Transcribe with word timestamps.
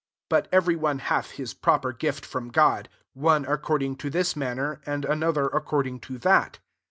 But 0.29 0.47
every 0.51 0.75
one 0.75 0.97
hath 0.97 1.29
his 1.33 1.53
proper 1.53 1.93
gift 1.93 2.25
from 2.25 2.49
God; 2.49 2.89
one 3.13 3.45
according 3.45 3.97
to 3.97 4.09
this 4.09 4.35
manner, 4.35 4.81
and 4.83 5.05
another 5.05 5.45
ac 5.53 5.61
cording 5.67 5.99
to 5.99 6.17
that. 6.17 6.57